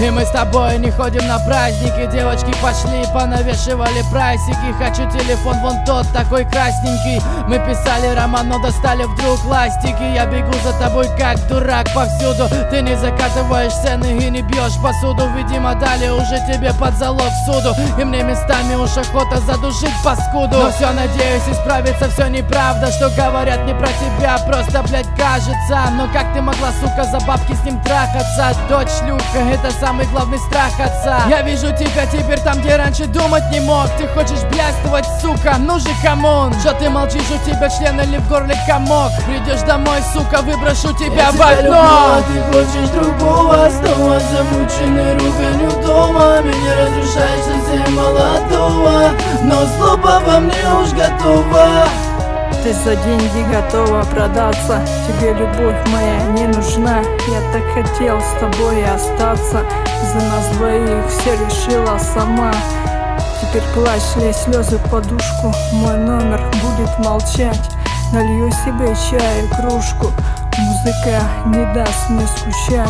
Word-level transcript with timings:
И 0.00 0.10
мы 0.10 0.24
с 0.24 0.30
тобой 0.30 0.78
не 0.78 0.90
ходим 0.90 1.26
на 1.28 1.38
праздники. 1.40 2.10
Девочки 2.10 2.52
пошли, 2.60 3.04
понавешивали 3.12 4.02
прайсики. 4.10 4.72
Хочу 4.78 5.08
телефон 5.10 5.58
вон 5.60 5.84
тот, 5.84 6.06
такой 6.12 6.44
красненький. 6.44 7.22
Мы 7.46 7.58
писали 7.58 8.08
роман, 8.16 8.48
но 8.48 8.58
достали 8.58 9.04
вдруг 9.04 9.44
ластики. 9.44 10.02
Я 10.14 10.26
бегу 10.26 10.52
за 10.64 10.72
тобой 10.80 11.06
как 11.18 11.36
дурак 11.46 11.86
повсюду. 11.94 12.48
Ты 12.70 12.80
не 12.80 12.96
закатываешь 12.96 13.72
сцены 13.72 14.16
и 14.18 14.30
не 14.30 14.42
бьешь 14.42 14.80
посуду. 14.82 15.28
Видимо 15.36 15.74
дали 15.74 16.08
уже 16.08 16.38
тебе 16.50 16.72
под 16.72 16.94
залог 16.96 17.30
суду. 17.46 17.74
И 17.98 18.04
мне 18.04 18.22
местами 18.22 18.74
уж 18.74 18.96
охота 18.96 19.40
задушить 19.40 19.94
паскуду. 20.02 20.56
Но 20.56 20.70
все 20.70 20.90
надеюсь 20.90 21.46
исправиться, 21.48 22.10
все 22.10 22.26
неправда. 22.28 22.90
Что 22.90 23.10
говорят 23.10 23.64
не 23.66 23.74
про 23.74 23.88
тебя, 23.88 24.38
просто 24.46 24.82
блять 24.82 25.06
кажется. 25.16 25.78
Но 25.92 26.08
как 26.12 26.32
ты 26.32 26.40
могла, 26.40 26.72
сука, 26.80 27.04
за 27.04 27.24
бабки 27.24 27.54
с 27.54 27.64
ним 27.64 27.80
трахаться? 27.82 28.52
Дочь 28.68 28.90
шлюха, 28.98 29.38
это 29.52 29.70
самый 29.82 30.06
главный 30.06 30.38
страх 30.38 30.72
отца. 30.78 31.24
Я 31.28 31.42
вижу 31.42 31.66
тебя 31.76 32.06
теперь 32.06 32.38
там, 32.38 32.60
где 32.60 32.76
раньше 32.76 33.06
думать 33.06 33.42
не 33.50 33.58
мог. 33.58 33.88
Ты 33.98 34.06
хочешь 34.08 34.42
блядствовать, 34.52 35.04
сука, 35.20 35.56
ну 35.58 35.80
же 35.80 35.88
come 36.04 36.33
on! 36.33 36.54
Что 36.60 36.72
ты 36.74 36.88
молчишь, 36.88 37.28
у 37.30 37.50
тебя 37.50 37.68
член 37.68 38.00
или 38.00 38.18
в 38.18 38.28
горле 38.28 38.54
комок? 38.68 39.10
Придешь 39.26 39.62
домой, 39.62 39.98
сука, 40.12 40.40
выброшу 40.42 40.94
тебя 40.96 41.24
Я 41.24 41.30
в 41.30 41.34
тебя 41.34 41.54
люблю, 41.62 41.72
окно 41.72 41.82
а 41.82 42.22
ты 42.22 42.52
хочешь 42.52 42.90
другого? 42.90 43.70
Снова 43.70 44.20
замученный 44.20 45.12
руганью 45.14 45.70
дома. 45.84 46.40
Меня 46.42 46.76
разрушаешь 46.78 47.44
совсем 47.44 47.96
молодого. 47.96 49.10
Но 49.42 49.66
злоба 49.66 50.22
во 50.24 50.38
мне 50.38 50.62
уж 50.80 50.90
готова 50.92 51.88
Ты 52.62 52.72
за 52.74 52.94
деньги 52.94 53.52
готова 53.52 54.04
продаться? 54.04 54.80
Тебе 55.08 55.32
любовь 55.32 55.76
моя 55.88 56.22
не 56.26 56.46
нужна. 56.46 57.00
Я 57.00 57.52
так 57.52 57.64
хотел 57.74 58.20
с 58.20 58.38
тобой 58.38 58.84
остаться. 58.84 59.64
За 60.12 60.24
нас 60.26 60.46
двоих 60.56 61.04
все 61.08 61.32
решила 61.32 61.98
сама. 61.98 62.52
Теперь 63.40 63.64
плачь, 63.74 64.16
лей 64.16 64.32
слезы 64.32 64.76
в 64.76 64.90
подушку. 64.90 65.52
Мой 65.72 65.96
номер 65.96 66.40
будет 66.62 66.96
молчать. 67.00 67.68
Налью 68.12 68.48
себе 68.52 68.94
чаю 69.10 69.48
кружку. 69.56 70.12
Музыка 70.56 71.20
не 71.46 71.74
даст 71.74 72.10
мне 72.10 72.24
скучать. 72.28 72.88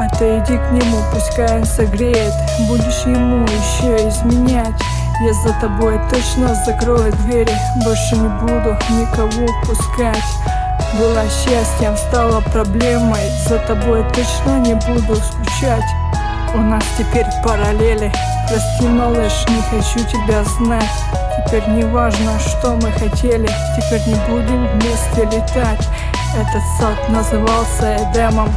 Отойди 0.00 0.58
к 0.58 0.70
нему, 0.72 0.98
пускай 1.12 1.60
он 1.60 1.64
согреет. 1.64 2.34
Будешь 2.66 3.06
ему 3.06 3.44
еще 3.44 4.08
изменять 4.08 4.74
Я 5.22 5.34
за 5.34 5.52
тобой 5.60 6.00
точно 6.10 6.54
закрою 6.54 7.12
двери. 7.12 7.52
Больше 7.84 8.16
не 8.16 8.28
буду 8.40 8.74
никого 8.88 9.46
пускать. 9.66 10.16
Была 10.98 11.24
счастьем, 11.28 11.94
стала 11.94 12.40
проблемой. 12.40 13.20
За 13.46 13.58
тобой 13.58 14.02
точно 14.14 14.60
не 14.60 14.74
буду 14.74 15.16
скучать. 15.16 15.84
У 16.54 16.58
нас 16.58 16.82
теперь 16.96 17.26
параллели. 17.44 18.10
Прости, 18.48 18.88
малыш, 18.88 19.44
не 19.48 19.60
хочу 19.68 20.08
тебя 20.08 20.42
знать. 20.42 20.90
Теперь 21.36 21.68
не 21.68 21.84
важно, 21.84 22.38
что 22.40 22.76
мы 22.76 22.90
хотели. 22.92 23.50
Теперь 23.76 24.00
не 24.06 24.14
будем 24.26 24.66
вместе 24.68 25.24
летать. 25.36 25.86
Этот 26.34 26.62
сад 26.78 27.10
назывался 27.10 27.98
Эдемом. 27.98 28.48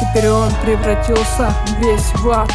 Теперь 0.00 0.30
он 0.30 0.52
превратился 0.64 1.52
весь 1.80 2.12
в 2.14 2.30
ад 2.30 2.48